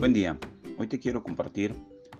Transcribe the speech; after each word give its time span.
Buen 0.00 0.14
día, 0.14 0.38
hoy 0.78 0.86
te 0.86 0.98
quiero 0.98 1.22
compartir 1.22 1.74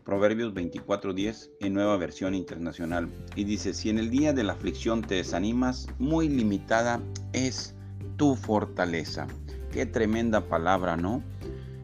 Proverbios 0.05 0.53
24:10 0.53 1.49
en 1.61 1.73
nueva 1.73 1.97
versión 1.97 2.35
internacional 2.35 3.09
y 3.37 3.45
dice, 3.45 3.73
si 3.73 3.89
en 3.89 3.99
el 3.99 4.11
día 4.11 4.35
de 4.35 4.45
la 4.45 4.53
aflicción 4.53 5.01
te 5.01 5.15
desanimas, 5.15 5.87
muy 5.99 6.29
limitada 6.29 7.01
es 7.33 7.75
tu 8.19 8.37
fortaleza. 8.37 9.29
Qué 9.73 9.87
tremenda 9.87 10.47
palabra, 10.47 10.99
¿no? 10.99 11.23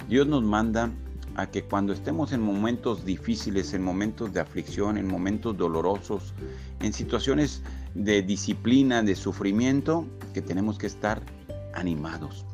Dios 0.07 0.27
nos 0.27 0.43
manda 0.43 0.93
a 1.35 1.51
que 1.51 1.63
cuando 1.63 1.95
estemos 1.95 2.31
en 2.33 2.43
momentos 2.43 3.07
difíciles, 3.07 3.73
en 3.73 3.83
momentos 3.83 4.35
de 4.35 4.41
aflicción, 4.41 4.99
en 4.99 5.09
momentos 5.09 5.57
dolorosos, 5.57 6.35
en 6.83 6.93
situaciones 6.93 7.63
de 7.95 8.21
disciplina, 8.21 9.03
de 9.03 9.17
sufrimiento, 9.17 10.07
que 10.35 10.43
tenemos 10.43 10.77
que 10.77 10.89
estar 10.89 11.23
animados 11.73 12.45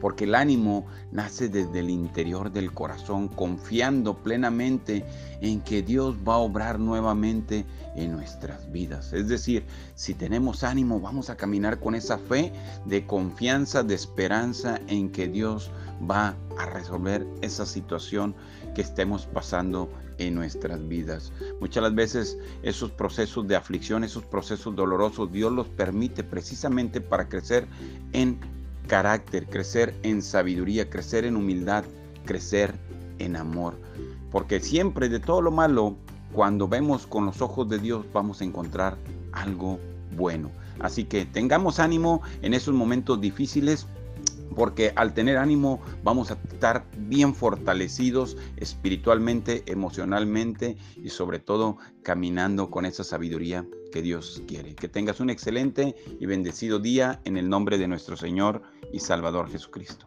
porque 0.00 0.24
el 0.24 0.34
ánimo 0.34 0.86
nace 1.12 1.48
desde 1.48 1.80
el 1.80 1.90
interior 1.90 2.50
del 2.50 2.72
corazón, 2.72 3.28
confiando 3.28 4.14
plenamente 4.14 5.04
en 5.40 5.60
que 5.60 5.82
Dios 5.82 6.16
va 6.26 6.34
a 6.34 6.38
obrar 6.38 6.78
nuevamente 6.78 7.64
en 7.96 8.12
nuestras 8.12 8.70
vidas. 8.70 9.12
Es 9.12 9.28
decir, 9.28 9.64
si 9.94 10.14
tenemos 10.14 10.62
ánimo, 10.64 11.00
vamos 11.00 11.30
a 11.30 11.36
caminar 11.36 11.80
con 11.80 11.94
esa 11.94 12.18
fe 12.18 12.52
de 12.84 13.06
confianza, 13.06 13.82
de 13.82 13.94
esperanza 13.94 14.80
en 14.86 15.10
que 15.10 15.28
Dios 15.28 15.70
va 16.08 16.36
a 16.58 16.66
resolver 16.66 17.26
esa 17.42 17.66
situación 17.66 18.34
que 18.74 18.82
estemos 18.82 19.26
pasando 19.26 19.88
en 20.18 20.34
nuestras 20.34 20.86
vidas. 20.86 21.32
Muchas 21.60 21.82
las 21.82 21.94
veces 21.94 22.38
esos 22.62 22.90
procesos 22.90 23.46
de 23.48 23.56
aflicción, 23.56 24.04
esos 24.04 24.24
procesos 24.24 24.74
dolorosos, 24.74 25.32
Dios 25.32 25.52
los 25.52 25.68
permite 25.68 26.24
precisamente 26.24 27.00
para 27.00 27.28
crecer 27.28 27.66
en 28.12 28.38
carácter, 28.88 29.46
crecer 29.46 29.94
en 30.02 30.20
sabiduría, 30.22 30.90
crecer 30.90 31.24
en 31.24 31.36
humildad, 31.36 31.84
crecer 32.24 32.74
en 33.20 33.36
amor. 33.36 33.78
Porque 34.32 34.58
siempre 34.58 35.08
de 35.08 35.20
todo 35.20 35.40
lo 35.40 35.52
malo, 35.52 35.94
cuando 36.32 36.66
vemos 36.66 37.06
con 37.06 37.26
los 37.26 37.40
ojos 37.40 37.68
de 37.68 37.78
Dios, 37.78 38.04
vamos 38.12 38.40
a 38.40 38.44
encontrar 38.44 38.96
algo 39.32 39.78
bueno. 40.16 40.50
Así 40.80 41.04
que 41.04 41.24
tengamos 41.24 41.78
ánimo 41.78 42.22
en 42.42 42.54
esos 42.54 42.74
momentos 42.74 43.20
difíciles 43.20 43.86
porque 44.54 44.92
al 44.96 45.14
tener 45.14 45.36
ánimo 45.36 45.80
vamos 46.02 46.30
a 46.30 46.34
estar 46.34 46.86
bien 46.96 47.34
fortalecidos 47.34 48.36
espiritualmente, 48.56 49.62
emocionalmente 49.66 50.76
y 50.96 51.10
sobre 51.10 51.38
todo 51.38 51.78
caminando 52.02 52.70
con 52.70 52.84
esa 52.84 53.04
sabiduría 53.04 53.66
que 53.92 54.02
Dios 54.02 54.42
quiere. 54.46 54.74
Que 54.74 54.88
tengas 54.88 55.20
un 55.20 55.30
excelente 55.30 55.94
y 56.20 56.26
bendecido 56.26 56.78
día 56.78 57.20
en 57.24 57.36
el 57.36 57.48
nombre 57.48 57.78
de 57.78 57.88
nuestro 57.88 58.16
Señor 58.16 58.62
y 58.92 59.00
Salvador 59.00 59.50
Jesucristo. 59.50 60.06